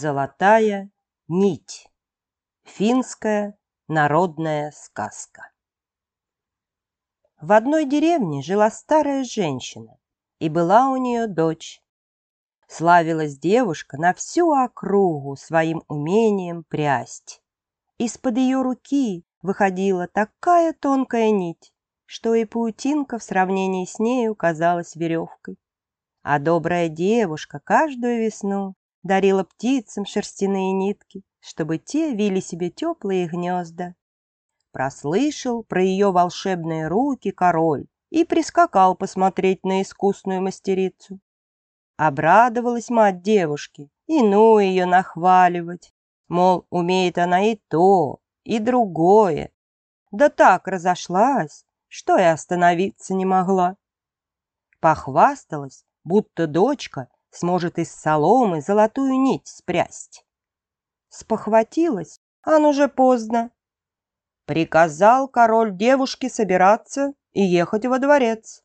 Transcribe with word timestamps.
Золотая 0.00 0.90
нить. 1.26 1.88
Финская 2.62 3.58
народная 3.88 4.70
сказка. 4.70 5.50
В 7.40 7.52
одной 7.52 7.84
деревне 7.84 8.40
жила 8.40 8.70
старая 8.70 9.24
женщина, 9.24 9.98
и 10.38 10.48
была 10.48 10.88
у 10.90 10.96
нее 10.96 11.26
дочь. 11.26 11.79
Славилась 12.72 13.36
девушка 13.36 13.96
на 13.96 14.14
всю 14.14 14.52
округу 14.52 15.34
своим 15.34 15.82
умением 15.88 16.62
прясть. 16.62 17.42
Из-под 17.98 18.36
ее 18.36 18.62
руки 18.62 19.24
выходила 19.42 20.06
такая 20.06 20.72
тонкая 20.72 21.32
нить, 21.32 21.74
что 22.06 22.32
и 22.32 22.44
паутинка 22.44 23.18
в 23.18 23.24
сравнении 23.24 23.86
с 23.86 23.98
нею 23.98 24.36
казалась 24.36 24.94
веревкой. 24.94 25.58
А 26.22 26.38
добрая 26.38 26.88
девушка 26.88 27.58
каждую 27.58 28.24
весну 28.24 28.76
дарила 29.02 29.42
птицам 29.42 30.04
шерстяные 30.04 30.72
нитки, 30.72 31.24
чтобы 31.40 31.78
те 31.78 32.14
вили 32.14 32.38
себе 32.38 32.70
теплые 32.70 33.26
гнезда. 33.26 33.96
Прослышал 34.70 35.64
про 35.64 35.82
ее 35.82 36.12
волшебные 36.12 36.86
руки 36.86 37.32
король 37.32 37.88
и 38.10 38.24
прискакал 38.24 38.94
посмотреть 38.94 39.64
на 39.64 39.82
искусную 39.82 40.40
мастерицу. 40.40 41.18
Обрадовалась 42.02 42.88
мать 42.88 43.20
девушки, 43.20 43.90
и 44.06 44.22
ну 44.22 44.58
ее 44.58 44.86
нахваливать, 44.86 45.92
мол, 46.28 46.66
умеет 46.70 47.18
она 47.18 47.44
и 47.44 47.56
то, 47.68 48.20
и 48.42 48.58
другое. 48.58 49.52
Да 50.10 50.30
так 50.30 50.66
разошлась, 50.66 51.66
что 51.88 52.16
и 52.16 52.22
остановиться 52.22 53.12
не 53.12 53.26
могла. 53.26 53.76
Похвасталась, 54.80 55.84
будто 56.02 56.46
дочка 56.46 57.10
сможет 57.28 57.78
из 57.78 57.92
соломы 57.94 58.62
золотую 58.62 59.20
нить 59.20 59.46
спрясть. 59.46 60.24
Спохватилась, 61.10 62.18
а 62.40 62.60
ну 62.60 62.72
же 62.72 62.88
поздно. 62.88 63.50
Приказал 64.46 65.28
король 65.28 65.76
девушке 65.76 66.30
собираться 66.30 67.12
и 67.32 67.42
ехать 67.42 67.84
во 67.84 67.98
дворец. 67.98 68.64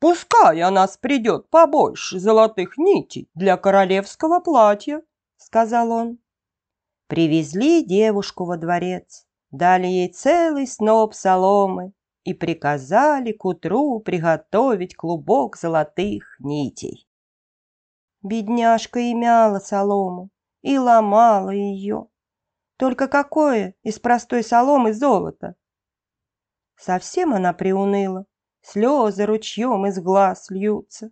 «Пускай 0.00 0.62
о 0.62 0.70
нас 0.70 0.96
придет 0.96 1.50
побольше 1.50 2.18
золотых 2.18 2.78
нитей 2.78 3.28
для 3.34 3.58
королевского 3.58 4.40
платья»,— 4.40 5.02
сказал 5.36 5.92
он. 5.92 6.18
Привезли 7.06 7.84
девушку 7.84 8.46
во 8.46 8.56
дворец, 8.56 9.26
дали 9.50 9.86
ей 9.86 10.10
целый 10.10 10.66
сноп 10.66 11.12
соломы 11.12 11.92
и 12.24 12.32
приказали 12.32 13.32
к 13.32 13.44
утру 13.44 14.00
приготовить 14.00 14.96
клубок 14.96 15.58
золотых 15.58 16.36
нитей. 16.38 17.06
Бедняжка 18.22 19.00
и 19.00 19.12
мяла 19.12 19.58
солому, 19.58 20.30
и 20.62 20.78
ломала 20.78 21.50
ее. 21.50 22.06
Только 22.78 23.06
какое 23.06 23.74
из 23.82 23.98
простой 23.98 24.44
соломы 24.44 24.94
золото? 24.94 25.56
Совсем 26.76 27.34
она 27.34 27.52
приуныла, 27.52 28.24
слезы 28.62 29.26
ручьем 29.26 29.86
из 29.86 29.98
глаз 29.98 30.50
льются. 30.50 31.10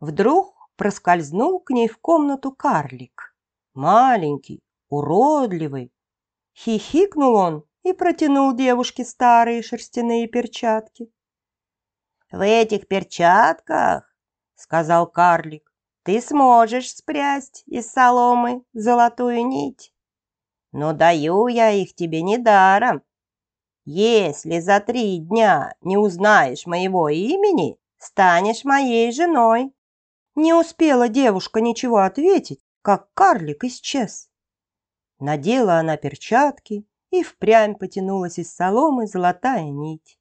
Вдруг 0.00 0.70
проскользнул 0.76 1.60
к 1.60 1.70
ней 1.70 1.88
в 1.88 1.98
комнату 1.98 2.52
карлик. 2.52 3.34
Маленький, 3.74 4.62
уродливый. 4.88 5.92
Хихикнул 6.54 7.34
он 7.34 7.64
и 7.82 7.92
протянул 7.92 8.54
девушке 8.54 9.04
старые 9.04 9.62
шерстяные 9.62 10.26
перчатки. 10.26 11.12
«В 12.30 12.44
этих 12.44 12.88
перчатках,— 12.88 14.14
сказал 14.54 15.06
карлик, 15.06 15.72
ты 16.06 16.20
сможешь 16.20 16.94
спрясть 16.94 17.64
из 17.66 17.90
соломы 17.90 18.62
золотую 18.72 19.44
нить. 19.44 19.92
Но 20.70 20.92
даю 20.92 21.48
я 21.48 21.70
их 21.70 21.96
тебе 21.96 22.22
недаром. 22.22 23.02
Если 23.88 24.58
за 24.58 24.80
три 24.80 25.18
дня 25.18 25.76
не 25.80 25.96
узнаешь 25.96 26.66
моего 26.66 27.08
имени, 27.08 27.78
станешь 27.98 28.64
моей 28.64 29.12
женой. 29.12 29.72
Не 30.34 30.54
успела 30.54 31.08
девушка 31.08 31.60
ничего 31.60 31.98
ответить, 31.98 32.66
как 32.82 33.14
карлик 33.14 33.62
исчез. 33.62 34.28
Надела 35.20 35.78
она 35.78 35.96
перчатки 35.96 36.84
и 37.12 37.22
впрямь 37.22 37.76
потянулась 37.76 38.40
из 38.40 38.52
соломы 38.52 39.06
золотая 39.06 39.70
нить. 39.70 40.18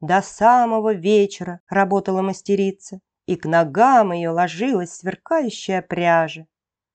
До 0.00 0.22
самого 0.22 0.94
вечера 0.94 1.58
работала 1.68 2.22
мастерица, 2.22 3.00
и 3.26 3.34
к 3.34 3.46
ногам 3.46 4.12
ее 4.12 4.30
ложилась 4.30 4.94
сверкающая 4.94 5.82
пряжа. 5.82 6.46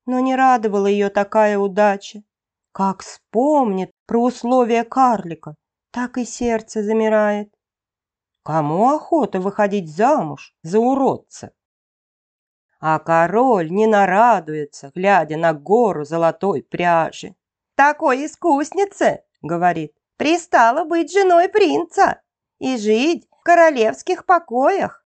Но 0.05 0.21
не 0.21 0.37
радовала 0.37 0.87
ее 0.87 1.09
такая 1.09 1.57
удача. 1.57 2.23
Как 2.71 3.01
вспомнит 3.01 3.91
про 4.05 4.23
условия 4.23 4.85
карлика, 4.85 5.57
так 5.91 6.17
и 6.17 6.25
сердце 6.25 6.83
замирает. 6.83 7.53
Кому 8.43 8.89
охота 8.89 9.39
выходить 9.39 9.93
замуж 9.93 10.55
за 10.63 10.79
уродца? 10.79 11.51
А 12.79 12.97
король 12.97 13.69
не 13.69 13.85
нарадуется, 13.85 14.91
глядя 14.95 15.37
на 15.37 15.53
гору 15.53 16.03
золотой 16.03 16.63
пряжи. 16.63 17.35
«Такой 17.75 18.25
искуснице,— 18.25 19.23
говорит,— 19.41 19.95
пристала 20.17 20.83
быть 20.83 21.11
женой 21.11 21.47
принца 21.47 22.21
и 22.57 22.77
жить 22.77 23.27
в 23.31 23.43
королевских 23.43 24.25
покоях. 24.25 25.05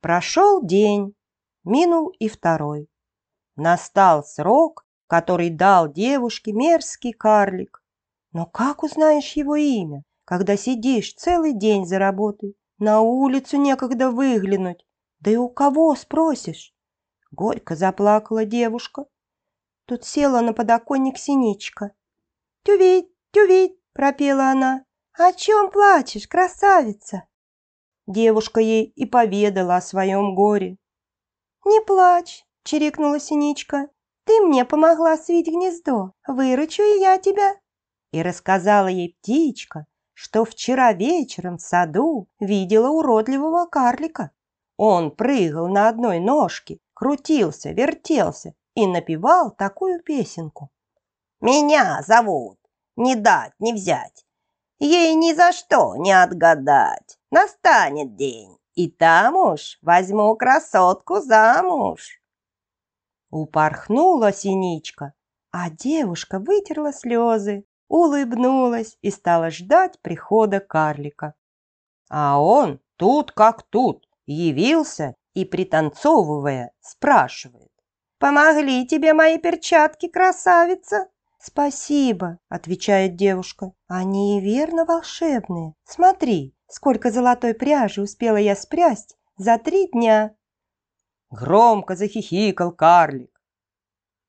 Прошел 0.00 0.62
день, 0.62 1.14
минул 1.64 2.08
и 2.10 2.28
второй. 2.28 2.88
Настал 3.56 4.22
срок, 4.22 4.86
который 5.08 5.50
дал 5.50 5.92
девушке 5.92 6.52
мерзкий 6.52 7.12
карлик. 7.12 7.82
Но 8.36 8.44
как 8.44 8.82
узнаешь 8.82 9.32
его 9.32 9.56
имя, 9.56 10.02
когда 10.26 10.58
сидишь 10.58 11.14
целый 11.14 11.54
день 11.54 11.86
за 11.86 11.98
работой? 11.98 12.54
На 12.78 13.00
улицу 13.00 13.56
некогда 13.56 14.10
выглянуть. 14.10 14.84
Да 15.20 15.30
и 15.30 15.36
у 15.36 15.48
кого 15.48 15.94
спросишь? 15.94 16.74
Горько 17.30 17.76
заплакала 17.76 18.44
девушка. 18.44 19.06
Тут 19.86 20.04
села 20.04 20.42
на 20.42 20.52
подоконник 20.52 21.16
синичка. 21.16 21.92
«Тювить, 22.62 23.08
тювить!»– 23.30 23.80
пропела 23.94 24.50
она. 24.50 24.84
«О 25.14 25.32
чем 25.32 25.70
плачешь, 25.70 26.28
красавица?» 26.28 27.22
Девушка 28.06 28.60
ей 28.60 28.84
и 28.84 29.06
поведала 29.06 29.76
о 29.76 29.80
своем 29.80 30.34
горе. 30.34 30.76
«Не 31.64 31.80
плачь!»– 31.80 32.44
чирикнула 32.64 33.18
Синичка. 33.18 33.88
«Ты 34.24 34.40
мне 34.42 34.66
помогла 34.66 35.16
свить 35.16 35.46
гнездо, 35.46 36.12
выручу 36.28 36.82
и 36.82 37.00
я 37.00 37.16
тебя!» 37.16 37.58
И 38.16 38.22
рассказала 38.22 38.86
ей 38.86 39.14
птичка, 39.20 39.86
что 40.14 40.46
вчера 40.46 40.94
вечером 40.94 41.58
в 41.58 41.60
саду 41.60 42.30
видела 42.40 42.88
уродливого 42.88 43.66
карлика. 43.66 44.30
Он 44.78 45.10
прыгал 45.10 45.68
на 45.68 45.90
одной 45.90 46.18
ножке, 46.18 46.78
крутился, 46.94 47.72
вертелся 47.72 48.54
и 48.74 48.86
напевал 48.86 49.50
такую 49.50 50.02
песенку. 50.02 50.70
«Меня 51.42 52.00
зовут, 52.06 52.58
не 52.96 53.16
дать, 53.16 53.52
не 53.58 53.74
взять, 53.74 54.24
ей 54.78 55.14
ни 55.14 55.34
за 55.34 55.52
что 55.52 55.94
не 55.96 56.12
отгадать. 56.12 57.18
Настанет 57.30 58.16
день, 58.16 58.56
и 58.72 58.90
там 58.90 59.36
уж 59.36 59.78
возьму 59.82 60.34
красотку 60.36 61.20
замуж. 61.20 62.22
Упорхнула 63.28 64.32
синичка, 64.32 65.12
а 65.50 65.68
девушка 65.68 66.38
вытерла 66.38 66.94
слезы, 66.94 67.66
улыбнулась 67.88 68.98
и 69.02 69.10
стала 69.10 69.50
ждать 69.50 70.00
прихода 70.00 70.60
карлика. 70.60 71.34
А 72.08 72.40
он 72.40 72.80
тут 72.96 73.32
как 73.32 73.62
тут 73.62 74.08
явился 74.26 75.14
и, 75.34 75.44
пританцовывая, 75.44 76.72
спрашивает. 76.80 77.70
«Помогли 78.18 78.86
тебе 78.86 79.12
мои 79.12 79.38
перчатки, 79.38 80.08
красавица?» 80.08 81.08
«Спасибо»,— 81.38 82.38
отвечает 82.48 83.16
девушка. 83.16 83.72
«Они 83.86 84.38
и 84.38 84.40
верно 84.40 84.84
волшебные. 84.84 85.74
Смотри, 85.84 86.56
сколько 86.66 87.10
золотой 87.10 87.54
пряжи 87.54 88.00
успела 88.02 88.38
я 88.38 88.56
спрясть 88.56 89.16
за 89.36 89.58
три 89.58 89.88
дня». 89.88 90.34
Громко 91.30 91.94
захихикал 91.94 92.72
карлик. 92.72 93.40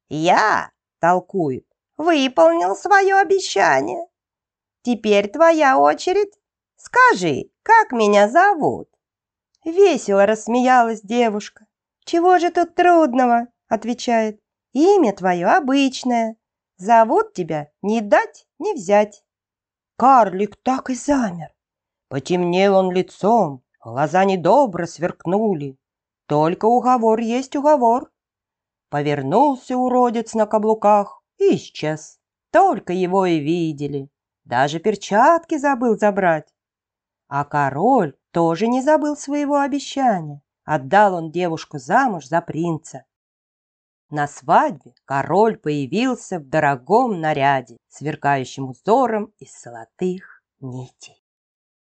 «Я»,— 0.10 0.72
толкует,— 1.00 1.66
«выполнил 1.98 2.76
свое 2.76 3.16
обещание. 3.16 4.08
Теперь 4.84 5.30
твоя 5.30 5.78
очередь. 5.78 6.34
Скажи, 6.76 7.50
как 7.64 7.92
меня 7.92 8.30
зовут?» 8.30 8.90
Весело 9.66 10.26
рассмеялась 10.26 11.02
девушка. 11.02 11.66
«Чего 12.06 12.40
же 12.40 12.52
тут 12.52 12.76
трудного? 12.76 13.48
отвечает. 13.68 14.40
«Имя 14.74 15.14
твое 15.14 15.48
обычное. 15.48 16.38
Зовут 16.78 17.34
тебя 17.34 17.70
не 17.82 18.02
дать, 18.02 18.48
не 18.60 18.74
взять». 18.74 19.24
Карлик 19.98 20.56
так 20.64 20.90
и 20.90 20.96
замер. 20.96 21.50
Потемнел 22.10 22.76
он 22.76 22.92
лицом, 22.92 23.64
глаза 23.84 24.24
недобро 24.24 24.86
сверкнули. 24.86 25.78
Только 26.28 26.66
уговор 26.66 27.20
есть 27.20 27.56
уговор. 27.56 28.12
Повернулся 28.90 29.76
уродец 29.76 30.34
на 30.34 30.46
каблуках 30.46 31.17
и 31.38 31.56
исчез. 31.56 32.20
Только 32.52 32.94
его 32.94 33.26
и 33.26 33.40
видели. 33.40 34.10
Даже 34.46 34.80
перчатки 34.80 35.58
забыл 35.58 35.98
забрать. 35.98 36.54
А 37.28 37.44
король 37.44 38.16
тоже 38.32 38.68
не 38.68 38.82
забыл 38.82 39.18
своего 39.18 39.60
обещания. 39.60 40.42
Отдал 40.64 41.16
он 41.16 41.32
девушку 41.32 41.78
замуж 41.78 42.28
за 42.28 42.42
принца. 42.42 43.06
На 44.10 44.28
свадьбе 44.28 44.94
король 45.04 45.58
появился 45.58 46.40
в 46.40 46.48
дорогом 46.48 47.20
наряде, 47.20 47.78
сверкающем 47.90 48.70
узором 48.70 49.34
из 49.38 49.62
золотых 49.62 50.44
нитей. 50.62 51.22